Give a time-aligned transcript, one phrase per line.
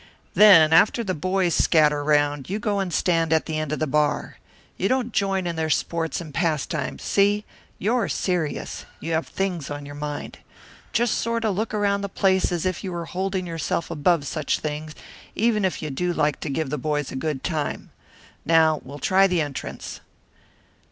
[0.33, 4.37] "Then, after the boys scatter around, you go stand at the end of the bar.
[4.75, 7.45] You don't join in their sports and pastimes, see?
[7.77, 10.39] You're serious; you have things on your mind.
[10.91, 14.57] Just sort of look around the place as if you were holding yourself above such
[14.57, 14.95] things,
[15.35, 17.91] even if you do like to give the boys a good time.
[18.43, 20.01] Now we'll try the entrance."